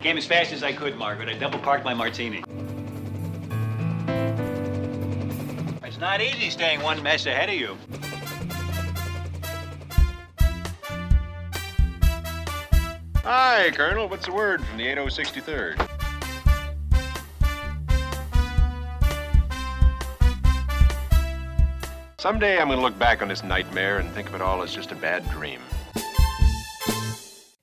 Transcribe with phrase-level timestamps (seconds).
[0.00, 1.28] Came as fast as I could, Margaret.
[1.28, 2.42] I double parked my martini.
[5.84, 7.76] It's not easy staying one mess ahead of you.
[13.24, 14.08] Hi, Colonel.
[14.08, 15.86] What's the word from the 8063rd?
[22.16, 24.74] Someday I'm going to look back on this nightmare and think of it all as
[24.74, 25.60] just a bad dream.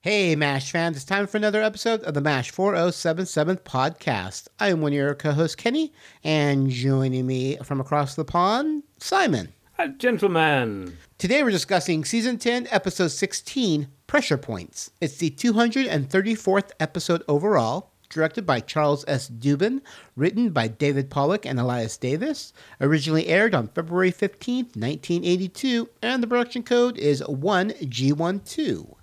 [0.10, 4.48] Hey, MASH fans, it's time for another episode of the MASH 4077 podcast.
[4.58, 5.92] I am one of your co hosts, Kenny,
[6.24, 9.52] and joining me from across the pond, Simon.
[9.78, 10.98] A gentleman.
[11.18, 14.92] Today we're discussing Season 10, Episode 16, Pressure Points.
[15.02, 19.30] It's the 234th episode overall, directed by Charles S.
[19.30, 19.82] Dubin,
[20.16, 26.28] written by David Pollock and Elias Davis, originally aired on February 15th, 1982, and the
[26.28, 28.97] production code is 1G12.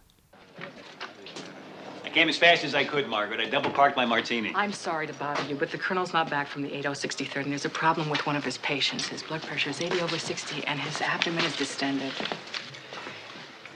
[2.15, 3.41] I came as fast as I could, Margaret.
[3.41, 4.53] I double parked my martini.
[4.55, 7.65] I'm sorry to bother you, but the colonel's not back from the 8063rd, and there's
[7.65, 9.09] a problem with one of his patients.
[9.09, 12.13] His blood pressure is 80 over 60, and his abdomen is distended.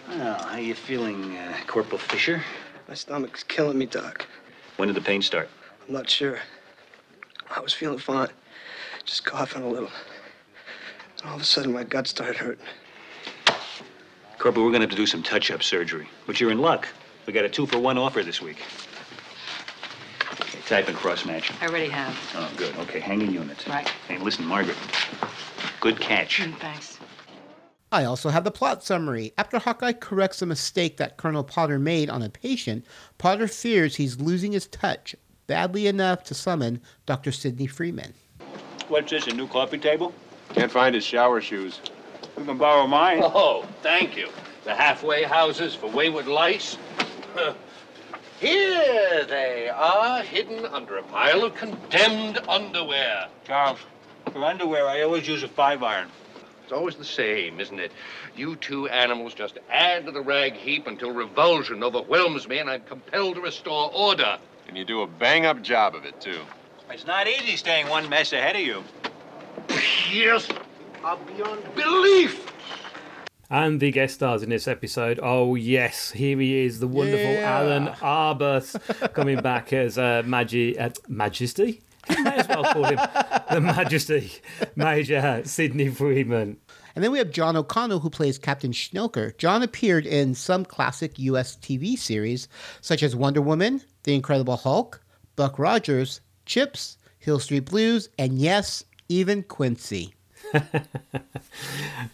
[0.08, 2.40] Well, how you feeling, uh, Corporal Fisher?
[2.86, 4.24] My stomach's killing me, Doc.
[4.76, 5.48] When did the pain start?
[5.88, 6.38] I'm not sure.
[7.50, 8.28] I was feeling fine,
[9.04, 9.90] just coughing a little.
[11.22, 12.66] And all of a sudden, my gut started hurting.
[14.38, 16.08] Corporal, we're gonna have to do some touch-up surgery.
[16.28, 16.86] But you're in luck.
[17.28, 18.56] We got a two-for-one offer this week.
[20.32, 21.52] Okay, type and cross-match.
[21.60, 22.18] I already have.
[22.34, 22.74] Oh, good.
[22.78, 23.68] Okay, hanging units.
[23.68, 23.86] Right.
[24.08, 24.78] Hey, listen, Margaret.
[25.78, 26.38] Good catch.
[26.38, 26.98] Mm, thanks.
[27.92, 29.34] I also have the plot summary.
[29.36, 32.86] After Hawkeye corrects a mistake that Colonel Potter made on a patient,
[33.18, 35.14] Potter fears he's losing his touch
[35.46, 37.30] badly enough to summon Dr.
[37.30, 38.14] Sidney Freeman.
[38.88, 40.14] What's this, a new coffee table?
[40.54, 41.82] Can't find his shower shoes.
[42.38, 43.20] You can borrow mine.
[43.22, 44.30] Oh, thank you.
[44.64, 46.78] The halfway houses for wayward lice.
[48.40, 53.28] Here they are, hidden under a pile of condemned underwear.
[53.44, 53.80] Charles,
[54.32, 56.08] for underwear, I always use a five-iron.
[56.62, 57.92] It's always the same, isn't it?
[58.36, 62.82] You two animals just add to the rag heap until revulsion overwhelms me and I'm
[62.82, 64.38] compelled to restore order.
[64.68, 66.40] And you do a bang-up job of it, too.
[66.90, 68.84] It's not easy staying one mess ahead of you.
[70.12, 70.48] Yes,
[71.02, 72.52] are beyond belief.
[73.50, 75.18] And the guest stars in this episode.
[75.22, 77.58] Oh, yes, here he is, the wonderful Yeah.
[77.60, 78.76] Alan Arbus,
[79.14, 81.80] coming back as uh, Magi- uh, Majesty.
[82.10, 82.96] You may as well call him
[83.50, 84.32] the Majesty,
[84.76, 86.58] Major Sidney Freeman.
[86.94, 89.36] And then we have John O'Connell, who plays Captain Schnilker.
[89.38, 91.56] John appeared in some classic U.S.
[91.56, 92.48] TV series,
[92.82, 95.00] such as Wonder Woman, The Incredible Hulk,
[95.36, 100.14] Buck Rogers, Chips, Hill Street Blues, and yes, even Quincy.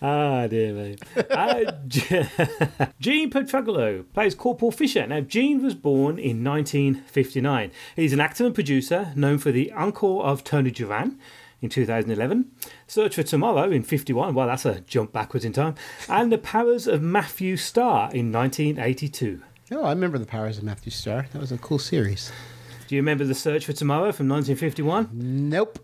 [0.03, 0.97] Ah, dear me.
[1.31, 1.73] Uh,
[3.01, 5.07] Gene Petrogolo plays Corporal Fisher.
[5.07, 7.71] Now, Gene was born in 1959.
[7.97, 11.19] He's an actor and producer known for The Encore of Tony Duran
[11.63, 12.51] in 2011,
[12.87, 15.75] Search for Tomorrow in 51, well, that's a jump backwards in time,
[16.11, 19.41] and The Powers of Matthew Starr in 1982.
[19.73, 21.27] Oh, I remember The Powers of Matthew Starr.
[21.33, 22.31] That was a cool series.
[22.87, 25.09] Do you remember The Search for Tomorrow from 1951?
[25.13, 25.79] Nope.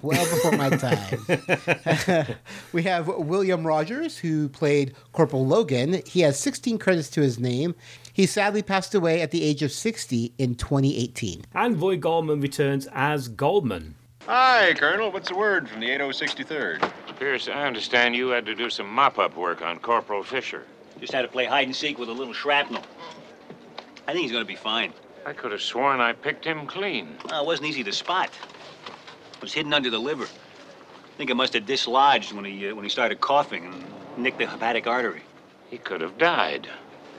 [0.00, 2.26] Well before my time.
[2.72, 6.00] we have William Rogers, who played Corporal Logan.
[6.06, 7.74] He has 16 credits to his name.
[8.12, 11.44] He sadly passed away at the age of 60 in 2018.
[11.54, 13.94] And Roy Goldman returns as Goldman.
[14.26, 15.12] Hi, Colonel.
[15.12, 16.90] What's the word from the 8063rd?
[17.18, 20.64] Pierce, I understand you had to do some mop-up work on Corporal Fisher.
[21.00, 22.82] Just had to play hide and seek with a little shrapnel.
[24.08, 24.92] I think he's gonna be fine.
[25.26, 27.16] I could have sworn I picked him clean.
[27.28, 28.30] Well, it wasn't easy to spot.
[29.34, 30.22] It was hidden under the liver.
[30.22, 33.84] I think it must have dislodged when he uh, when he started coughing and
[34.16, 35.22] nicked the hepatic artery.
[35.68, 36.68] He could have died.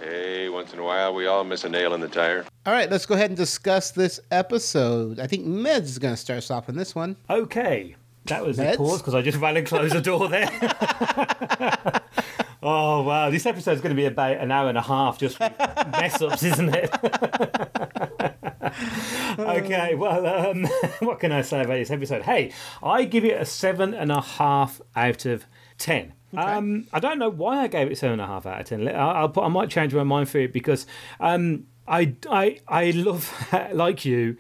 [0.02, 2.46] Hey, once in a while, we all miss a nail in the tire.
[2.66, 5.20] All right, let's go ahead and discuss this episode.
[5.20, 7.18] I think Meds is going to start us off on this one.
[7.30, 7.98] Okay.
[8.26, 8.76] That was Meds?
[8.76, 10.50] a pause because I just ran and closed the door there.
[12.62, 13.30] oh, wow.
[13.30, 16.44] This episode is going to be about an hour and a half just mess ups,
[16.44, 16.92] isn't it?
[19.40, 20.64] okay, well, um,
[21.00, 22.24] what can I say about this episode?
[22.24, 22.52] Hey,
[22.82, 25.46] I give it a seven and a half out of
[25.78, 26.14] ten.
[26.36, 28.88] Um, I don't know why I gave it seven and a half out of ten.
[28.90, 30.86] I'll, I'll put, I might change my mind for it because
[31.20, 33.32] um, I, I, I love,
[33.74, 34.38] like you,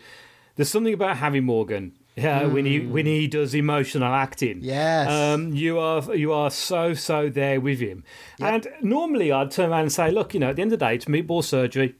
[0.55, 1.93] there's something about Harry Morgan.
[2.15, 5.07] Yeah, when he when he does emotional acting, Yes.
[5.07, 8.03] um, you are you are so so there with him.
[8.39, 10.85] And normally I'd turn around and say, look, you know, at the end of the
[10.87, 11.93] day, it's meatball surgery.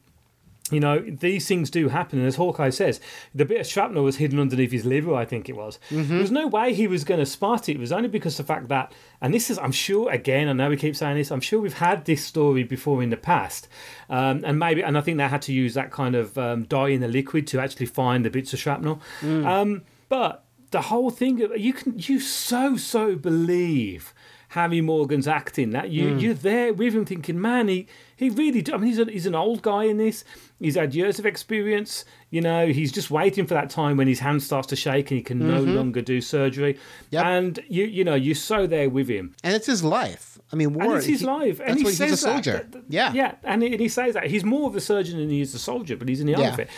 [0.72, 2.20] You know, these things do happen.
[2.20, 3.00] And as Hawkeye says,
[3.34, 5.80] the bit of shrapnel was hidden underneath his liver, I think it was.
[6.10, 7.76] There was no way he was going to spot it.
[7.76, 8.92] It was only because of the fact that,
[9.22, 11.74] and this is, I'm sure, again, I know we keep saying this, I'm sure we've
[11.74, 13.68] had this story before in the past.
[14.10, 16.90] Um, and maybe, and I think they had to use that kind of um, dye
[16.90, 19.02] in the liquid to actually find the bits of shrapnel.
[19.46, 24.14] Um, but the whole thing, you can, you so, so believe.
[24.50, 26.20] Harry Morgan's acting that you hmm.
[26.20, 29.26] you're there with him thinking man he he really do, I mean he's a, he's
[29.26, 30.24] an old guy in this
[30.60, 34.20] he's had years of experience you know he's just waiting for that time when his
[34.20, 35.76] hand starts to shake and he can no mm-hmm.
[35.76, 36.80] longer do surgery
[37.12, 37.26] Yep.
[37.26, 40.40] and you you know you're so there with him And it's his life.
[40.52, 40.86] I mean, war.
[40.86, 42.32] and it's his he- life and That's he says he's a that.
[42.32, 42.52] soldier.
[42.54, 43.12] That- that- yeah.
[43.14, 45.54] yeah and he, and he says that he's more of a surgeon than he is
[45.54, 46.50] a soldier but he's in the Yeah.
[46.52, 46.70] outfit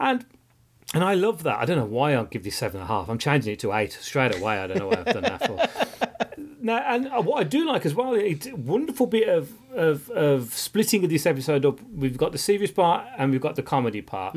[0.00, 0.24] and
[0.94, 1.58] and I love that.
[1.58, 3.10] I don't know why I'll give this seven and a half.
[3.10, 4.58] I'm changing it to eight straight away.
[4.58, 5.86] I don't know why I've done that for.
[6.68, 10.10] Now, and uh, what I do like as well, it's a wonderful bit of, of
[10.10, 11.80] of splitting of this episode up.
[11.94, 14.36] We've got the serious part and we've got the comedy part.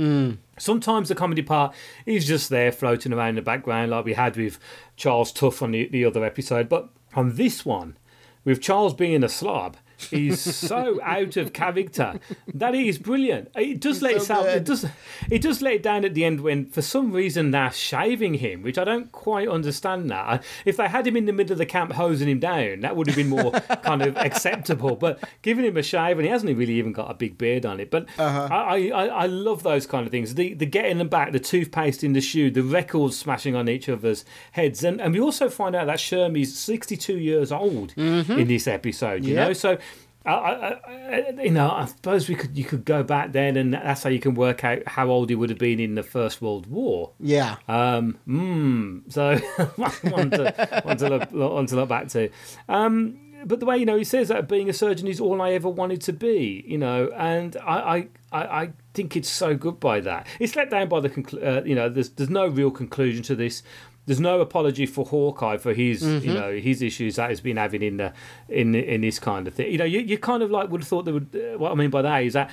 [0.57, 1.75] Sometimes the comedy part
[2.06, 4.60] is just there floating around in the background, like we had with
[4.95, 6.69] Charles Tuff on the, the other episode.
[6.69, 7.98] But on this one,
[8.45, 9.75] with Charles being a slob,
[10.09, 12.19] he's so out of character
[12.53, 13.50] that is brilliant.
[13.56, 14.56] It does let so it out.
[14.57, 14.86] It does.
[15.30, 18.62] It does let it down at the end when, for some reason, they're shaving him,
[18.62, 20.09] which I don't quite understand.
[20.09, 22.95] That if they had him in the middle of the camp hosing him down, that
[22.95, 23.51] would have been more
[23.83, 24.95] kind of acceptable.
[24.95, 27.80] But giving him a shave, and he hasn't really even got a big beard on
[27.80, 27.92] it.
[27.92, 28.47] But Uh-huh.
[28.51, 30.36] I, I, I love those kind of things.
[30.36, 33.89] The the getting them back, the toothpaste in the shoe, the records smashing on each
[33.89, 38.47] other's heads, and and we also find out that Shermie's sixty two years old in
[38.47, 39.24] this episode.
[39.24, 39.47] You Yep.
[39.47, 39.77] know, so.
[40.25, 43.73] I, I, I, you know, I suppose we could you could go back then, and
[43.73, 46.41] that's how you can work out how old he would have been in the First
[46.41, 47.12] World War.
[47.19, 47.56] Yeah.
[47.68, 49.38] Um, mm, so
[50.09, 52.29] one to, one to look, one to look back to.
[52.69, 55.53] Um, but the way you know he says that being a surgeon is all I
[55.53, 59.79] ever wanted to be, you know, and I I, I, I think it's so good
[59.79, 60.27] by that.
[60.39, 63.35] It's let down by the conclu- uh, you know there's there's no real conclusion to
[63.35, 63.63] this.
[64.07, 67.81] There's no apology for Hawkeye for his you know his issues that he's been having
[67.83, 68.13] in the
[68.50, 69.71] in in this kind of thing.
[69.71, 71.36] You know, you, you kind of like would have thought that would.
[71.36, 72.50] Uh, what I mean by that is that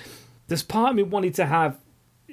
[0.49, 1.79] there's part of me wanted to have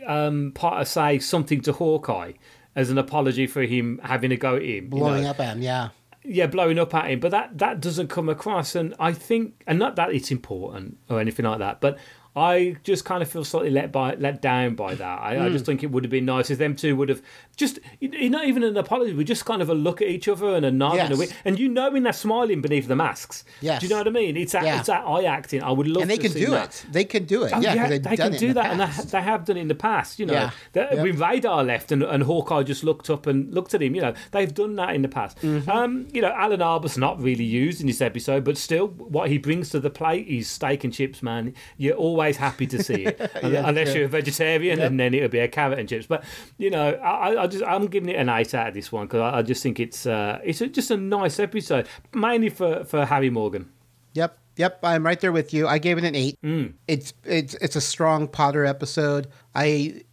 [0.06, 2.34] um, part of say something to Hawkeye
[2.76, 5.30] as an apology for him having a go at him, you Blowing know.
[5.30, 5.62] up at him.
[5.62, 5.90] Yeah.
[6.28, 9.78] Yeah, blowing up at him, but that that doesn't come across, and I think, and
[9.78, 12.00] not that it's important or anything like that, but
[12.36, 15.20] I just kind of feel slightly let by let down by that.
[15.22, 15.54] I, I Hmm.
[15.54, 17.22] just think it would have been nice if them two would have
[17.56, 20.66] just not even an apology, we just kind of a look at each other and
[20.66, 23.46] a nod and a wink, and you know when they're smiling beneath the masks.
[23.62, 23.80] Yes.
[23.80, 24.36] Do you know what I mean?
[24.36, 24.80] It's that Yeah.
[24.80, 25.64] it's that eye acting.
[25.64, 26.84] I would love And they to can do that.
[26.84, 26.92] it.
[26.92, 27.54] They can do it.
[27.56, 27.74] Oh, yeah.
[27.76, 29.76] yeah, they can do in the that, and they, they have done it in the
[29.76, 30.20] past.
[30.20, 30.50] You know, Yeah.
[30.74, 31.04] That- Yep.
[31.04, 34.14] when Radar left and, and Hawkeye just looked up and looked at him, you know,
[34.32, 35.38] they've done that in the past.
[35.42, 35.70] Mm-hmm.
[35.72, 39.38] Um, you know, Alan Arbus not really used in this episode, but still, what he
[39.38, 41.54] brings to the plate is steak and chips, man.
[41.78, 44.00] You're always happy to see it, unless true.
[44.00, 46.06] you're a vegetarian, and then it'll be a carrot and chips.
[46.08, 46.24] But
[46.58, 49.22] you know, I, I just I'm giving it an eight out of this one because
[49.22, 53.06] I, I just think it's uh, it's a, just a nice episode, mainly for for
[53.06, 53.70] Harry Morgan.
[54.14, 54.80] Yep, yep.
[54.84, 55.68] I'm right there with you.
[55.68, 56.40] I gave it an eight.
[56.42, 56.74] Mm.
[56.88, 59.28] It's it's it's a strong Potter episode.
[59.54, 60.04] I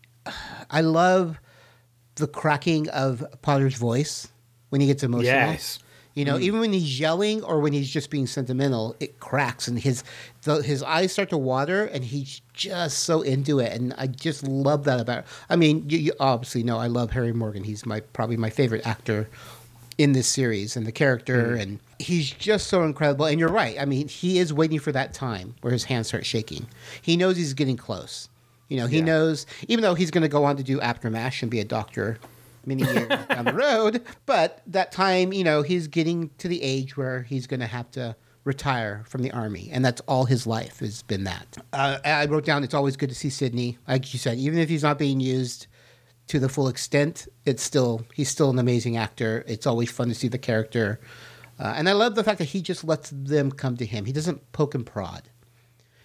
[0.70, 1.40] I love
[2.16, 4.28] the cracking of Potter's voice
[4.68, 5.34] when he gets emotional.
[5.34, 5.78] Yes.
[6.14, 6.42] You know, mm.
[6.42, 10.04] even when he's yelling or when he's just being sentimental, it cracks and his
[10.42, 13.72] the, his eyes start to water and he's just so into it.
[13.72, 15.24] And I just love that about.
[15.48, 17.64] I mean, you, you obviously know I love Harry Morgan.
[17.64, 19.28] He's my probably my favorite actor
[19.98, 21.60] in this series and the character mm.
[21.60, 25.12] and he's just so incredible and you're right i mean he is waiting for that
[25.12, 26.66] time where his hands start shaking
[27.02, 28.28] he knows he's getting close
[28.68, 29.04] you know he Yeah.
[29.04, 32.18] knows even though he's going to go on to do aftermath and be a doctor
[32.66, 36.96] many years down the road but that time you know he's getting to the age
[36.96, 38.14] where he's going to have to
[38.44, 42.44] retire from the army and that's all his life has been that uh, i wrote
[42.44, 45.20] down it's always good to see sydney like you said even if he's not being
[45.20, 45.66] used
[46.28, 49.44] to the full extent, it's still he's still an amazing actor.
[49.46, 51.00] It's always fun to see the character,
[51.58, 54.04] uh, and I love the fact that he just lets them come to him.
[54.04, 55.28] He doesn't poke and prod.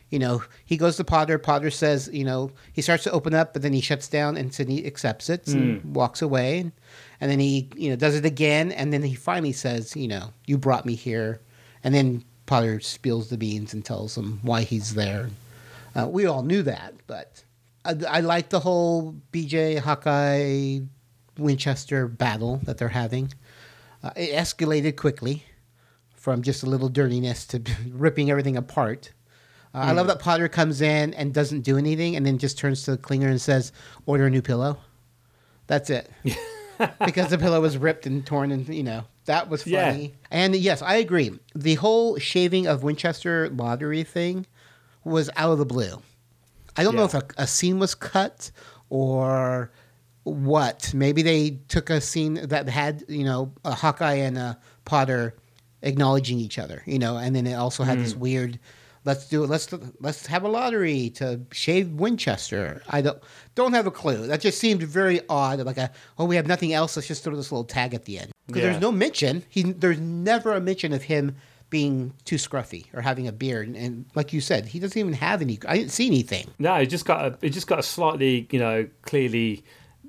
[0.09, 1.37] You know, he goes to Potter.
[1.37, 4.53] Potter says, you know, he starts to open up, but then he shuts down, and
[4.53, 6.71] Sidney accepts it and walks away, and,
[7.19, 10.29] and then he, you know, does it again, and then he finally says, you know,
[10.45, 11.41] you brought me here,
[11.83, 15.29] and then Potter spills the beans and tells him why he's there.
[15.93, 17.43] Uh, we all knew that, but
[17.83, 20.79] I, I like the whole BJ Hawkeye
[21.37, 23.33] Winchester battle that they're having.
[24.03, 25.45] Uh, it escalated quickly
[26.13, 29.11] from just a little dirtiness to ripping everything apart.
[29.73, 32.83] Uh, I love that Potter comes in and doesn't do anything, and then just turns
[32.83, 33.71] to Klinger and says,
[34.05, 34.77] "Order a new pillow."
[35.67, 36.09] That's it.
[37.05, 39.91] because the pillow was ripped and torn, and you know that was Yeah.
[39.91, 40.13] funny.
[40.31, 41.31] And yes, I agree.
[41.55, 44.45] The whole shaving of Winchester lottery thing
[45.03, 46.01] was out of the blue.
[46.77, 48.51] I don't know if a, a scene was cut
[48.89, 49.71] or
[50.23, 50.93] what.
[50.93, 55.35] Maybe they took a scene that had you know a Hawkeye and a Potter
[55.81, 58.59] acknowledging each other, you know, and then it also had this weird.
[59.07, 59.49] Let's do it.
[59.49, 59.69] Let's
[60.01, 62.83] let's have a lottery to shave Winchester.
[62.89, 63.17] I don't
[63.55, 64.27] don't have a clue.
[64.27, 65.59] That just seemed very odd.
[65.61, 66.95] Like a oh, we have nothing else.
[66.97, 68.69] Let's just throw this little tag at the end because Yeah.
[68.71, 69.43] there's no mention.
[69.49, 71.37] He there's never a mention of him
[71.69, 73.67] being too scruffy or having a beard.
[73.67, 75.57] And, and like you said, he doesn't even have any.
[75.67, 76.47] I didn't see anything.
[76.59, 79.63] No, it just got a it just got a slightly you know clearly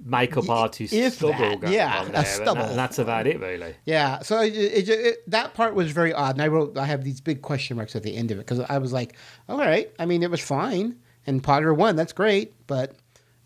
[0.04, 2.54] makeup artist if stubble that, yeah, a there, and stubble.
[2.54, 3.74] that- and that's about it really.
[3.84, 7.04] Yeah, so it, it, it, that part was very odd, and I wrote I have
[7.04, 9.14] these big question marks at the end of it because I was like,
[9.48, 12.94] all right, I mean it was fine, and Potter won, that's great, but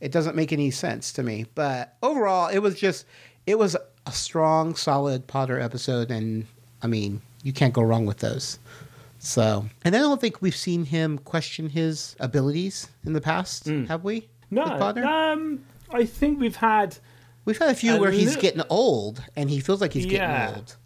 [0.01, 1.47] it doesn't make any sense to me.
[1.55, 3.07] But overall, it was just
[3.47, 6.47] it was a strong, solid Potter episode, and
[6.83, 8.59] I mean you can't go wrong with those.
[9.19, 14.03] So, and I don't think we've seen him question his abilities in the past, have
[14.03, 14.29] we?
[14.51, 16.99] No, um, I think we've had
[17.45, 20.05] We've had a few a where he's little- getting old, and he feels like he's
[20.07, 20.53] getting Yeah.
[20.55, 20.77] old.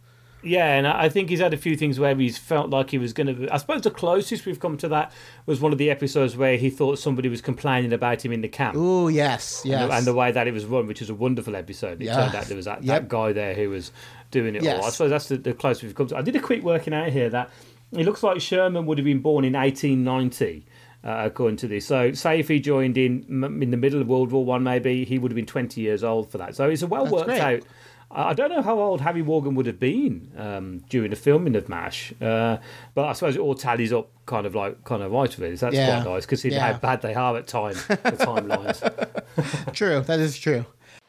[0.43, 3.13] Yeah, and I think he's had a few things where he's felt like he was
[3.13, 3.53] going to.
[3.53, 5.11] I suppose the closest we've come to that
[5.45, 8.49] was one of the episodes where he thought somebody was complaining about him in the
[8.49, 8.77] camp.
[8.79, 9.83] Oh yes, yes.
[9.83, 12.01] And, the, and the way that it was run, which is a wonderful episode.
[12.01, 12.15] It Yeah.
[12.15, 13.03] turned out there was that, Yep.
[13.03, 13.91] that guy there who was
[14.31, 14.79] doing it Yes.
[14.81, 14.87] all.
[14.87, 16.17] I suppose that's the, the closest we've come to.
[16.17, 17.51] I did a quick working out here that
[17.93, 20.65] it looks like Sherman would have been born in 1890.
[21.07, 24.09] Uh, according to this, so say if he joined in m- in the middle of
[24.09, 26.57] World War One, maybe he would have been twenty years old for that.
[26.57, 27.41] So it's a well That's worked great.
[27.41, 27.63] out.
[28.11, 31.55] I I don't know how old Harry Morgan would have been um, during the filming
[31.55, 32.57] of Mash, uh,
[32.97, 35.59] but I suppose it all tallies up kind of like kind of right with it.
[35.61, 36.03] So that's Yeah.
[36.03, 36.73] quite nice considering Yeah.
[36.73, 37.97] how bad they are at time the
[38.27, 39.73] timelines.
[39.75, 40.65] True, that is true.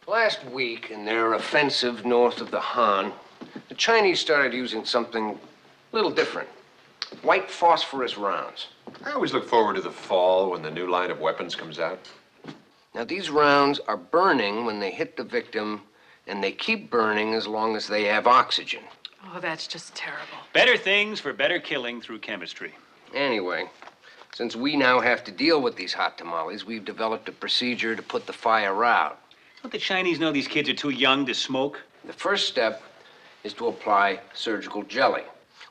[0.08, 3.14] Last week, in their offensive north of the Han,
[3.68, 5.40] the Chinese started using something
[5.92, 6.50] a little different
[7.24, 8.68] white phosphorus rounds.
[9.06, 12.00] I always look forward to the fall when the new line of weapons comes out.
[12.96, 15.84] Now, these rounds are burning when they hit the victim,
[16.26, 18.82] and they keep burning as long as they have oxygen.
[19.34, 20.38] Oh, that's just terrible.
[20.54, 22.74] Better things for better killing through chemistry.
[23.14, 23.70] Anyway,
[24.34, 28.02] since we now have to deal with these hot tamales, we've developed a procedure to
[28.02, 29.20] put the fire out.
[29.62, 31.80] Don't the Chinese know these kids are too young to smoke?
[32.06, 32.84] The first step
[33.44, 35.24] is to apply surgical jelly,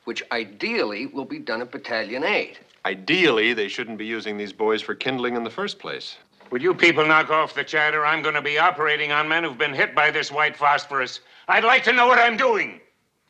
[0.05, 2.59] which ideally will be done at Battalion 8.
[2.87, 6.19] Ideally, they shouldn't be using these boys for kindling in the first place.
[6.53, 8.07] Would you people knock off the chatter?
[8.07, 11.19] I'm going to be operating on men who've been hit by this white phosphorus.
[11.49, 12.81] I'd like to know what I'm doing.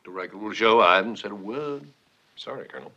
[0.05, 1.87] The record will show I haven't said a word.
[2.37, 2.93] Sorry, Colonel.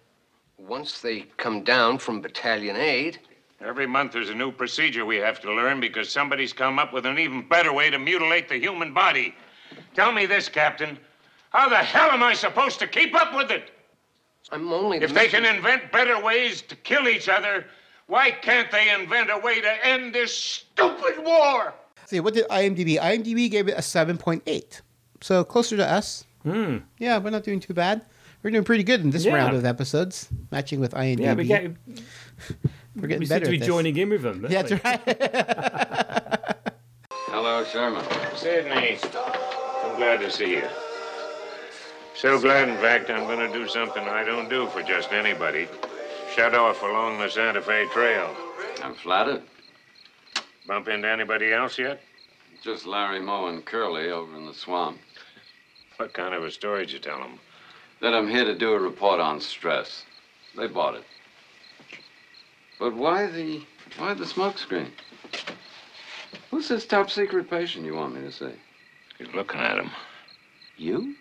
[0.58, 3.20] Once they come down from Battalion 8,
[3.62, 7.06] Every month there's a new procedure we have to learn because somebody's come up with
[7.06, 9.36] an even better way to mutilate the human body.
[9.94, 10.98] Tell me this, Captain.
[11.50, 13.72] How the hell am I supposed to keep up with it?
[14.52, 17.66] I'm only If they can invent better ways to kill each other,
[18.08, 21.74] why can't they invent a way to end this stupid war?
[22.08, 23.00] See, what did IMDb?
[23.00, 24.82] IMDb gave it a 7.8.
[25.22, 26.26] So closer to us.
[26.44, 26.78] Hmm.
[26.98, 28.02] Yeah, we're not doing too bad.
[28.42, 29.36] We're doing pretty good in this Yeah.
[29.36, 31.20] round of episodes, matching with IMDb.
[31.22, 31.72] Yeah, we get
[32.96, 34.42] we're getting we seem to be joining in with them.
[34.42, 34.70] don't Yeah, we?
[34.70, 36.56] that's right.
[37.28, 38.04] Hello, Sherman.
[38.36, 38.98] Sidney,
[39.84, 40.64] I'm glad to see you.
[42.20, 45.70] So glad, in fact, I'm going to do something I don't do for just anybody.
[46.36, 48.36] Shut off along the Santa Fe Trail.
[48.84, 49.42] I'm flattered.
[50.68, 52.02] Bump into anybody else yet?
[52.62, 54.98] Just Larry Moe and Curly over in the swamp.
[55.96, 57.40] What kind of a story did you tell them?
[58.02, 60.04] That I'm here to do a report on stress.
[60.58, 61.06] They bought it.
[62.80, 63.64] But why the
[63.98, 64.92] why the smoke screen?
[66.52, 68.52] Who's this top secret patient you want me to see?
[69.20, 69.90] You're looking at him.
[70.76, 71.16] You?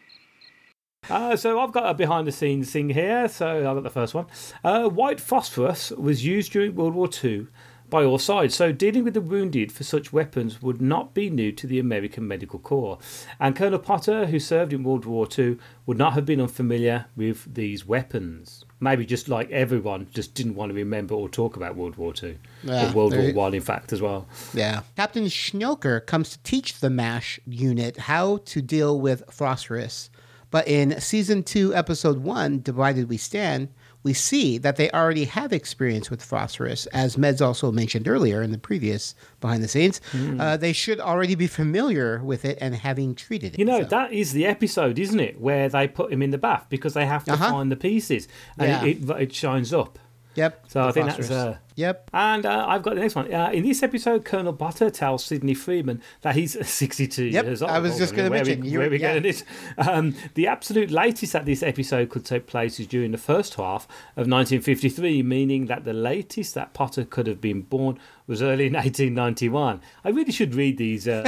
[1.11, 3.29] Uh, so I've got a behind the scenes thing here.
[3.29, 4.27] So I've got the first one.
[4.63, 7.47] Uh, white phosphorus was used during World War II
[7.91, 8.55] by all sides.
[8.55, 12.29] So dealing with the wounded for such weapons would not be new to the American
[12.29, 12.99] Medical Corps.
[13.41, 17.55] And Colonel Potter, who served in World War II, would not have been unfamiliar with
[17.55, 18.67] these weapons.
[18.79, 22.37] Maybe just like everyone just didn't want to remember or talk about World War II.
[22.63, 24.27] Yeah, or World War One, in fact, as well.
[24.53, 24.83] yeah.
[24.97, 30.11] Captain Schnelker comes to teach the MASH unit how to deal with phosphorus.
[30.51, 33.69] But in season two, episode one, Divided We Stand,
[34.03, 38.53] we see that they already have experience with phosphorus, as Meds also mentioned earlier in
[38.53, 40.01] the previous behind the scenes.
[40.13, 40.41] Hmm.
[40.41, 43.59] Uh, they should already be familiar with it and having treated it.
[43.59, 45.41] You know, So- that is the episode, isn't it?
[45.41, 47.51] Where they put him in the bath because they have to Uh-huh.
[47.51, 48.29] find the pieces.
[48.57, 48.85] And Yeah.
[48.85, 49.99] it, it, it shines up.
[50.39, 50.65] Yep.
[50.69, 51.19] So I think that's.
[51.19, 51.37] Fosters.
[51.37, 52.11] Uh, Yep.
[52.13, 53.33] and uh, I've got the next one.
[53.33, 57.71] Uh, in this episode, Colonel Potter tells Sidney Freeman that he's 62 Yep, years old.
[57.71, 59.21] I was just gonna Where mention, We, you- where we yeah.
[59.21, 59.45] this?
[59.77, 63.85] Um, the absolute latest that this episode could take place is during the first half
[64.17, 68.73] of 1953, meaning that the latest that Potter could have been born was early in
[68.73, 69.81] 1891.
[70.05, 71.07] I really should read these.
[71.07, 71.23] Uh,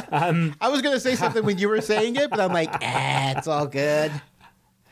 [0.12, 3.30] um, I was gonna say something when you were saying it, but I'm like, ah,
[3.38, 4.12] it's all good.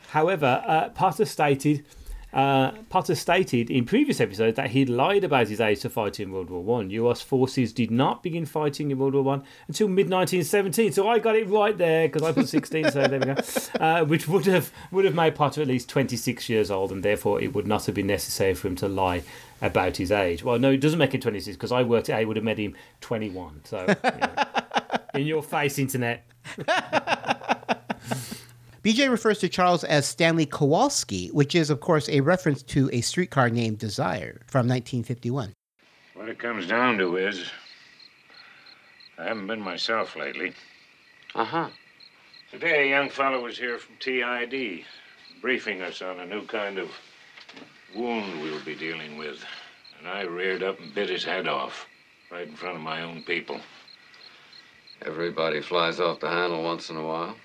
[0.09, 1.85] However, uh, Potter stated
[2.35, 6.33] uh, Potter stated in previous episodes that he'd lied about his age to fight in
[6.33, 6.89] World War One.
[6.89, 7.21] U.S.
[7.21, 10.91] forces did not begin fighting in World War One until mid 1917.
[10.91, 12.91] So I got it right there because I put 16.
[12.91, 13.35] so there we go.
[13.79, 17.41] Uh, which would have would have made Potter at least 26 years old, and therefore
[17.41, 19.21] it would not have been necessary for him to lie
[19.61, 20.43] about his age.
[20.43, 22.13] Well, no, it doesn't make him 26 because I worked it.
[22.13, 23.61] out, it would have made him 21.
[23.63, 24.33] So you know,
[25.13, 26.25] in your face, internet.
[28.85, 33.01] BJ refers to Charles as Stanley Kowalski, which is, of course, a reference to a
[33.01, 35.53] streetcar named Desire from 1951.
[36.13, 37.49] What it comes down to is,
[39.17, 40.53] I haven't been myself lately.
[41.33, 41.69] Uh huh.
[42.51, 44.85] Today, a young fellow was here from TID,
[45.41, 46.91] briefing us on a new kind of
[47.95, 49.43] wound we'll be dealing with.
[49.97, 51.87] And I reared up and bit his head off,
[52.31, 53.59] right in front of my own people.
[55.03, 57.35] Everybody flies off the handle once in a while.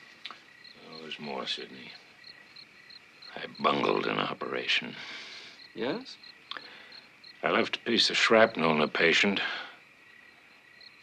[1.20, 1.92] More, Sidney.
[3.36, 4.96] I bungled an operation.
[5.74, 6.16] Yes?
[7.42, 9.40] I left a piece of shrapnel in a patient.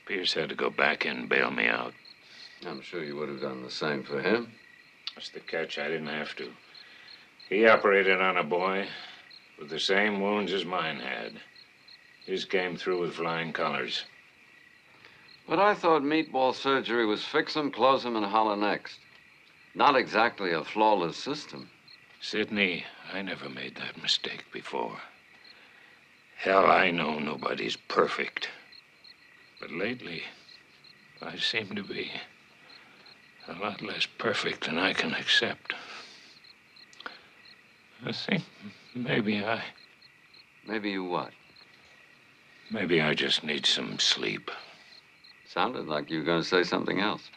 [0.08, 1.94] Pierce had to go back in and bail me out.
[2.66, 4.52] I'm sure you would have done the same for him.
[5.14, 5.78] That's the catch.
[5.78, 6.52] I didn't have to.
[7.50, 8.88] He operated on a boy
[9.60, 11.34] with the same wounds as mine had.
[12.26, 14.04] His came through with flying colors.
[15.48, 19.00] But I thought meatball surgery was fix 'em, close 'em, and holler next.
[19.78, 21.70] Not exactly a flawless system.
[22.20, 24.98] Sidney, I never made that mistake before.
[26.36, 28.50] Hell, I know nobody's perfect.
[29.62, 30.24] But lately,
[31.22, 32.10] I seem to be
[33.48, 35.76] a lot less perfect than I can accept.
[38.04, 38.42] I think
[38.96, 39.62] maybe I,
[40.66, 41.30] Maybe you what?
[42.72, 44.50] maybe I just need some sleep.
[45.46, 47.30] Sounded like you were going to say something else.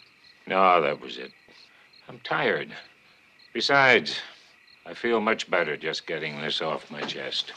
[0.47, 1.33] No, that was it.
[2.11, 2.73] I'm tired.
[3.53, 4.19] Besides,
[4.85, 7.53] I feel much better just getting this off my chest.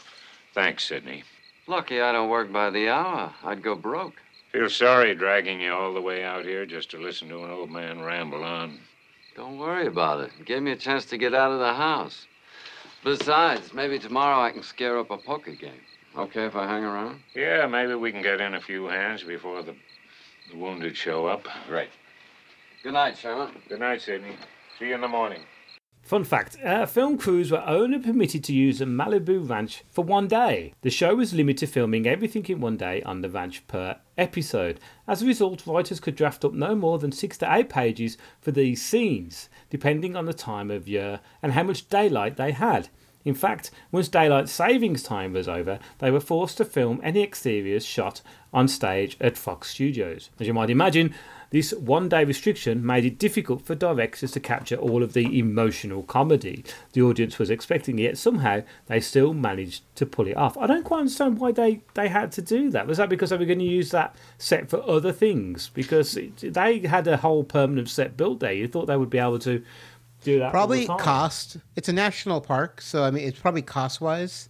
[0.54, 1.24] Thanks, Sidney.
[1.66, 3.34] Lucky I don't work by the hour.
[3.42, 4.14] I'd go broke.
[4.52, 7.68] Feel sorry dragging you all the way out here just to listen to an old
[7.68, 8.78] man ramble on.
[9.34, 10.30] Don't worry about it.
[10.38, 12.28] It gave me a chance to get out of the house.
[13.02, 15.82] Besides, maybe tomorrow I can scare up a poker game.
[16.16, 17.18] Okay if I hang around?
[17.34, 19.74] Yeah, maybe we can get in a few hands before the,
[20.48, 21.48] the wounded show up.
[21.66, 21.88] Great.
[22.84, 23.48] Good night, Sherman.
[23.66, 24.36] Good night, Sidney.
[24.78, 25.40] See you in the morning.
[26.02, 30.28] Fun fact uh, film crews were only permitted to use a Malibu ranch for one
[30.28, 30.74] day.
[30.82, 34.80] The show was limited to filming everything in one day on the ranch per episode.
[35.08, 38.50] As a result, writers could draft up no more than six to eight pages for
[38.50, 42.90] these scenes, depending on the time of year and how much daylight they had.
[43.24, 47.84] In fact, once daylight savings time was over, they were forced to film any exteriors
[47.84, 48.20] shot
[48.52, 50.30] on stage at Fox Studios.
[50.38, 51.14] As you might imagine,
[51.50, 56.02] this one day restriction made it difficult for directors to capture all of the emotional
[56.02, 60.58] comedy the audience was expecting, yet somehow they still managed to pull it off.
[60.58, 62.88] I don't quite understand why they, they had to do that.
[62.88, 65.70] Was that because they were going to use that set for other things?
[65.72, 68.52] Because it, they had a whole permanent set built there.
[68.52, 69.62] You thought they would be able to
[70.24, 70.50] do that.
[70.50, 71.58] Probably cost.
[71.76, 74.48] It's a national park, so I mean, it's probably cost wise.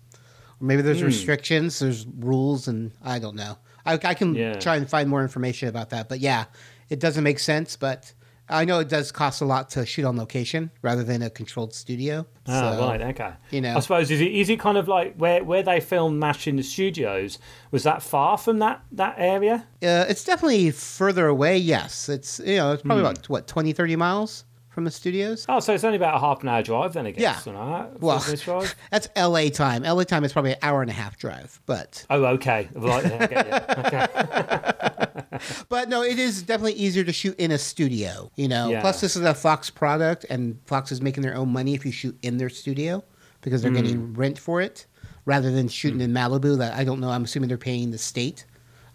[0.61, 1.07] Or maybe there's Hmm.
[1.07, 3.59] restrictions, there's rules, and I don't know.
[3.85, 4.55] I, I can Yeah.
[4.59, 6.09] try and find more information about that.
[6.09, 6.45] But yeah,
[6.89, 7.77] it doesn't make sense.
[7.77, 8.13] But
[8.49, 11.73] I know it does cost a lot to shoot on location rather than a controlled
[11.75, 12.27] studio.
[12.47, 13.33] Ah, So, right, okay.
[13.51, 13.75] you know.
[13.77, 16.57] I suppose is it is it kind of like where where they filmed Mash in
[16.57, 17.39] the studios?
[17.71, 19.67] Was that far from that that area?
[19.83, 21.57] Uh, it's definitely further away.
[21.59, 23.11] Yes, it's you know it's probably Hmm.
[23.11, 25.47] about what 20, 30 miles from the studios.
[25.49, 27.47] Oh, so it's only about a half an hour drive then, I guess.
[27.47, 27.53] Yeah.
[27.53, 28.75] like Well, 40 minutes drive?
[28.91, 29.49] that's L.A.
[29.49, 29.85] time.
[29.85, 30.05] L.A.
[30.05, 32.69] time is probably an hour and a half drive, but Oh, okay.
[32.75, 33.85] Right, I get you.
[33.85, 35.39] Okay.
[35.69, 38.33] but no, it is definitely easier to shoot in a studio.
[38.35, 38.81] You know, Yeah.
[38.81, 41.93] plus this is a Fox product, and Fox is making their own money if you
[41.93, 43.05] shoot in their studio
[43.43, 44.87] because they're getting rent for it
[45.25, 46.59] rather than shooting in Malibu.
[46.59, 47.11] That I don't know.
[47.11, 48.45] I'm assuming they're paying the state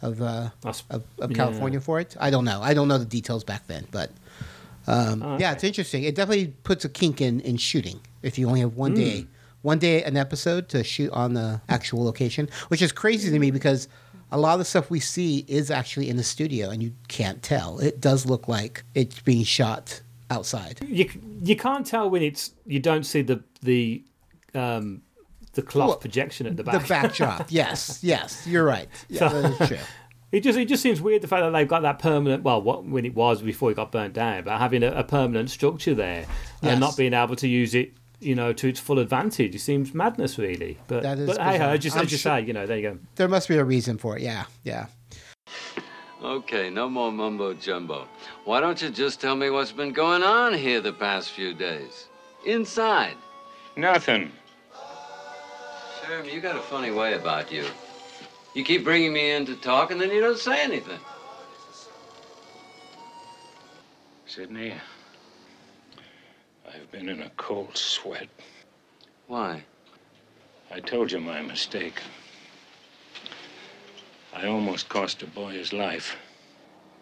[0.02, 1.38] of uh, of, of yeah.
[1.38, 2.18] California for it.
[2.20, 2.62] I don't know.
[2.62, 4.12] I don't know the details back then, but.
[4.88, 6.04] Um, Oh, Yeah, it's interesting.
[6.04, 8.80] It definitely puts a kink in, in shooting if you only have Hmm.
[8.80, 9.28] one day,
[9.62, 13.52] one day an episode to shoot on the actual location, which is crazy to me
[13.52, 13.88] because
[14.32, 17.42] a lot of the stuff we see is actually in the studio and you can't
[17.44, 17.80] tell.
[17.80, 20.80] It does look like it's being shot outside.
[20.88, 21.10] you
[21.42, 24.04] you can't tell when it's you don't see the the
[24.54, 25.02] um
[25.54, 26.74] the cloth Well, projection at the back.
[26.84, 27.02] The back.
[27.04, 27.48] backdrop.
[27.50, 28.88] yes, yes, you're right.
[29.10, 29.78] Yeah, that is true.
[30.32, 32.86] It just it just seems weird the fact that they've got that permanent well what
[32.86, 36.26] when it was before it got burnt down, but having a, a permanent structure there
[36.62, 36.72] Yes.
[36.72, 39.56] and not being able to use it, you know, to its full advantage.
[39.56, 40.78] It seems madness really.
[40.88, 41.70] But That is but hey bizarre.
[41.70, 42.98] ho, just I'm as you sure- say, you know, there you go.
[43.15, 44.22] There must be a reason for it.
[44.24, 44.86] Yeah, yeah.
[46.22, 48.06] Okay, no more mumbo jumbo.
[48.46, 52.08] Why don't you just tell me what's been going on here the past few days?
[52.46, 53.15] Inside.
[53.78, 54.32] Nothing.
[56.04, 57.65] Sherm, you got a funny way about you.
[58.54, 61.00] You keep bringing me in to talk and then you don't say anything.
[64.26, 64.74] Sidney,
[66.68, 68.28] I've been in a cold sweat.
[69.28, 69.64] Why?
[70.72, 72.02] I told you my mistake.
[74.34, 76.16] I almost cost a boy his life.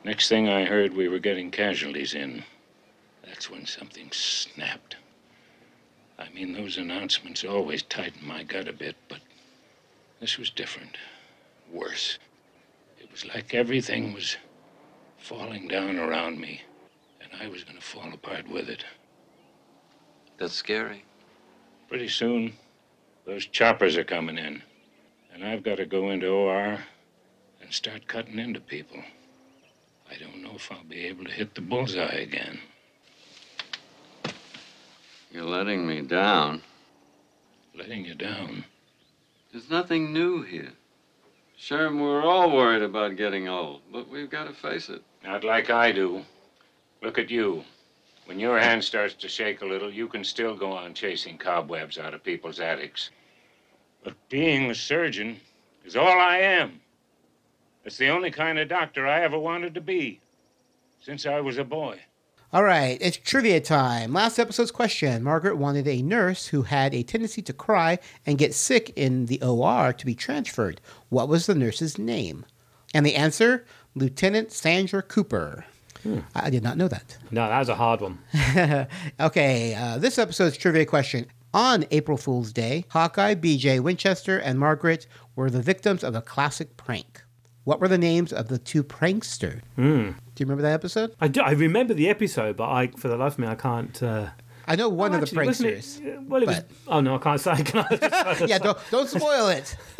[0.03, 2.43] Next thing I heard, we were getting casualties in.
[3.25, 4.95] That's when something snapped.
[6.17, 9.19] I mean, those announcements always tighten my gut a bit, but
[10.19, 10.97] this was different.
[11.71, 12.19] Worse.
[12.99, 14.37] It was like everything was
[15.17, 16.61] falling down around me,
[17.21, 18.85] and I was going to fall apart with it.
[20.37, 21.03] That's scary.
[21.89, 22.53] Pretty soon,
[23.25, 24.61] those choppers are coming in.
[25.33, 26.79] And I've got to go into OR
[27.61, 29.01] and start cutting into people.
[30.09, 32.59] I don't know if I'll be able to hit the bullseye again.
[35.31, 36.61] You're letting me down.
[37.75, 38.63] Letting you down.
[39.51, 40.71] There's nothing new here.
[41.59, 45.01] Sherm, we're all worried about getting old, but we've got to face it.
[45.23, 46.23] Not like I do.
[47.01, 47.63] Look at you.
[48.25, 51.97] When your hand starts to shake a little, you can still go on chasing cobwebs
[51.97, 53.09] out of people's attics.
[54.03, 55.39] But being a surgeon
[55.83, 56.79] is all I am.
[57.85, 60.19] It's the only kind of doctor I ever wanted to be
[60.99, 61.99] since I was a boy.
[62.53, 64.13] All right, it's trivia time.
[64.13, 68.53] Last episode's question Margaret wanted a nurse who had a tendency to cry and get
[68.53, 70.79] sick in the OR to be transferred.
[71.09, 72.45] What was the nurse's name?
[72.93, 75.65] And the answer Lieutenant Sandra Cooper.
[76.05, 77.17] I I did not know that.
[77.31, 78.19] No, that was a hard one.
[79.19, 81.25] okay, uh, this episode's trivia question.
[81.53, 85.05] On April Fool's Day, Hawkeye, BJ, Winchester, and Margaret
[85.35, 87.23] were the victims of a classic prank.
[87.67, 89.59] What were the names of the two pranksters?
[89.75, 90.11] Hmm.
[90.11, 91.13] Do you remember that episode?
[91.19, 94.01] I, do, I remember the episode, but I, for the life of me, I can't.
[94.01, 94.29] Uh,
[94.65, 96.27] I know one oh, of the actually, wasn't it- pranksters.
[96.29, 96.63] well, it was.
[96.87, 97.61] Oh no, I can't say.
[97.65, 98.45] Can I?
[98.47, 99.75] yeah, don't, don't spoil it.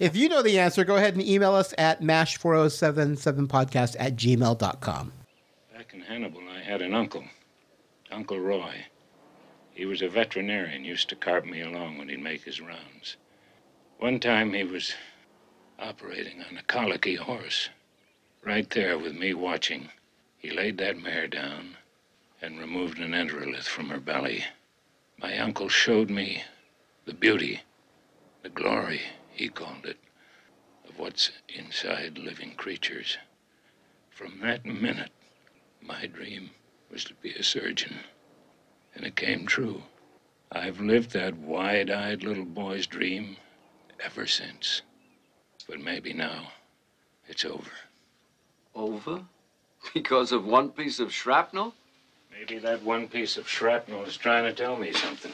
[0.00, 5.12] if you know the answer, go ahead and email us at mash4077podcast at gmail.com.
[5.74, 7.24] Back in Hannibal, I had an uncle,
[8.10, 8.86] Uncle Roy.
[9.74, 13.18] He was a veterinarian, used to cart me along when he'd make his rounds.
[13.98, 14.94] One time he was
[15.82, 17.68] operating on a colicky horse.
[18.44, 19.90] Right there with me watching,
[20.38, 21.76] he laid that mare down
[22.40, 24.44] and removed an enterolith from her belly.
[25.18, 26.44] My uncle showed me
[27.04, 27.62] the beauty,
[28.42, 29.00] the glory,
[29.32, 29.98] he called it,
[30.88, 33.18] of what's inside living creatures.
[34.10, 35.10] From that minute,
[35.80, 36.50] my dream
[36.90, 37.96] was to be a surgeon.
[38.94, 39.82] And it came true.
[40.50, 43.36] I've lived that wide eyed little boy's dream
[43.98, 44.82] ever since.
[45.68, 46.48] But maybe now
[47.28, 47.70] it's over.
[48.74, 49.22] Over?
[49.94, 51.74] Because of one piece of shrapnel?
[52.30, 55.32] Maybe that one piece of shrapnel is trying to tell me something.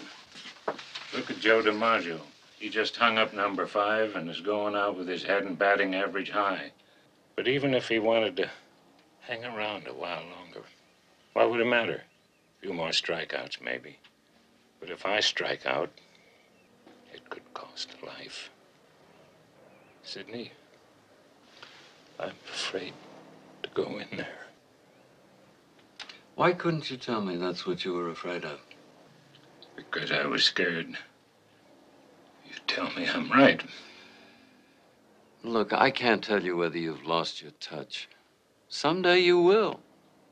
[1.14, 2.20] Look at Joe DiMaggio.
[2.58, 5.94] He just hung up number five and is going out with his head and batting
[5.94, 6.72] average high.
[7.36, 8.50] But even if he wanted to
[9.20, 10.64] hang around a while longer,
[11.34, 12.02] what would it matter?
[12.02, 13.98] A few more strikeouts, maybe.
[14.80, 15.90] But if I strike out,
[17.12, 18.50] it could cost a life.
[20.08, 20.52] Sidney,
[22.18, 22.94] I'm afraid
[23.62, 24.48] to go in there.
[26.34, 28.58] Why couldn't you tell me that's what you were afraid of?
[29.76, 30.96] Because I was scared.
[32.46, 33.62] You tell me I'm right.
[35.44, 38.08] Look, I can't tell you whether you've lost your touch.
[38.70, 39.80] Someday you will.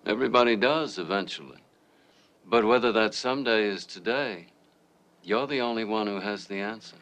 [0.06, 1.60] Everybody does eventually.
[2.46, 4.46] But whether that someday is today,
[5.22, 6.96] you're the only one who has the answer.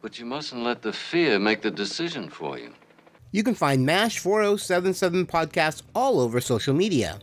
[0.00, 2.72] But you mustn't let the fear make the decision for you.
[3.30, 7.18] You can find MASH 4077 podcasts all over social media.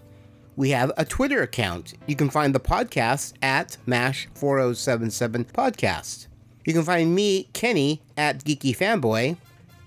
[0.56, 1.96] We have a Twitter account.
[2.06, 6.28] You can find the podcast at MASH 4077 Podcast.
[6.66, 9.38] You can find me, Kenny, at Geeky Fanboy.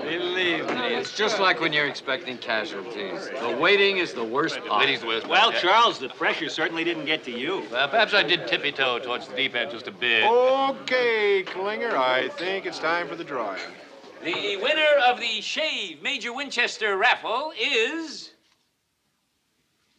[0.03, 3.29] Believe me, it's just like when you're expecting casualties.
[3.41, 4.79] The waiting is the worst part.
[4.79, 5.53] Waiting's the worst part.
[5.53, 7.65] Well, Charles, the pressure certainly didn't get to you.
[7.73, 10.31] Well, perhaps I did tippy toe towards the deep end just a bit.
[10.31, 13.59] Okay, Klinger, I think it's time for the drawing.
[14.23, 18.31] The winner of the Shave Major Winchester raffle is.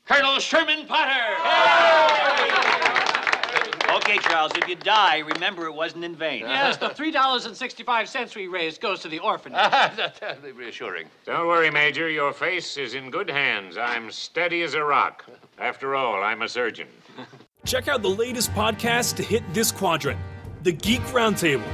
[0.06, 3.01] Colonel Sherman Potter!
[3.98, 6.42] Okay, Charles, if you die, remember it wasn't in vain.
[6.62, 9.72] Yes, the $3.65 we raised goes to the orphanage.
[9.98, 11.08] That's terribly reassuring.
[11.26, 12.10] Don't worry, Major.
[12.10, 13.78] Your face is in good hands.
[13.78, 15.26] I'm steady as a rock.
[15.58, 16.88] After all, I'm a surgeon.
[17.66, 20.20] Check out the latest podcast to hit this quadrant
[20.64, 21.68] the Geek Roundtable.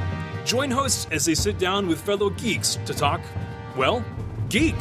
[0.46, 3.20] Join hosts as they sit down with fellow geeks to talk,
[3.76, 4.04] well,
[4.50, 4.76] geek.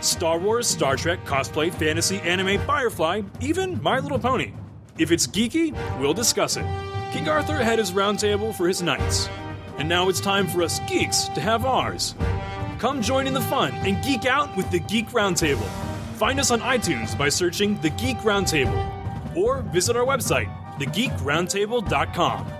[0.00, 4.52] Star Wars, Star Trek, cosplay, fantasy, anime, Firefly, even My Little Pony.
[5.00, 6.66] If it's geeky, we'll discuss it.
[7.10, 9.30] King Arthur had his roundtable for his knights.
[9.78, 12.14] And now it's time for us geeks to have ours.
[12.78, 15.68] Come join in the fun and geek out with the Geek Roundtable.
[16.16, 22.59] Find us on iTunes by searching The Geek Roundtable or visit our website, thegeekroundtable.com.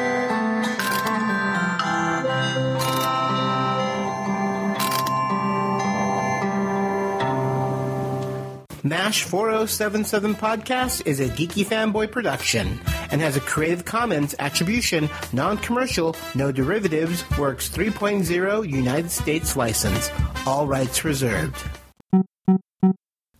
[8.91, 12.77] MASH 4077 Podcast is a geeky fanboy production
[13.09, 20.11] and has a Creative Commons Attribution, Non Commercial, No Derivatives, Works 3.0 United States license.
[20.45, 21.55] All rights reserved.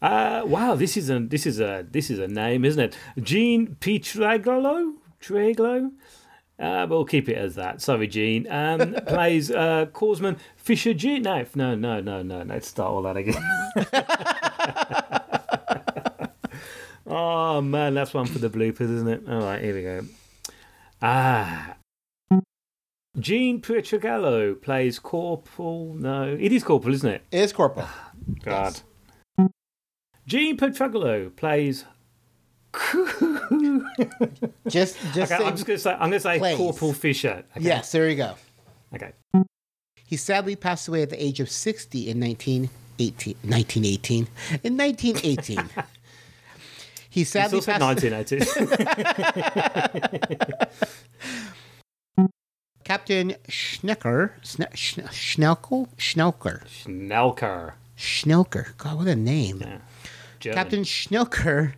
[0.02, 2.98] Uh, wow, this is a this is a this is a name, isn't it?
[3.22, 5.92] Gene Pietragolo, Traglo.
[6.58, 7.82] Uh, we'll keep it as that.
[7.82, 8.50] Sorry, Gene.
[8.50, 10.94] Um, plays uh, Corsman Fisher.
[10.94, 11.24] Gene.
[11.24, 12.44] No, no, no, no, no.
[12.44, 15.01] Let's start all that again.
[17.12, 19.24] oh man, that's one for the bloopers, isn't it?
[19.28, 20.02] All right, here we go.
[21.02, 21.76] Ah.
[23.20, 25.94] Gene Pietragallo plays Corporal.
[25.96, 27.24] No, it is Corporal, isn't it?
[27.32, 27.90] It is Corporal.
[28.44, 28.80] God.
[30.26, 31.84] Gene Pietragallo plays.
[34.70, 35.92] just, just okay, I'm just gonna say.
[35.92, 36.56] I'm gonna say plays.
[36.56, 37.44] Corporal Fisher.
[37.58, 37.66] Okay.
[37.66, 38.36] Yes, there you go.
[38.96, 39.12] Okay.
[40.06, 43.36] He sadly passed away at the age of 60 in 1918.
[43.44, 44.28] 1918.
[44.64, 45.70] In 1918.
[47.12, 48.46] he sadly still said passed 1980.
[52.86, 58.78] Captain Schnecker, Schne- Schne- Schnelkel, Schnelker, Schnelker, Schnelker.
[58.78, 59.60] God, what a name!
[60.40, 60.56] German.
[60.58, 61.74] Captain Schnelker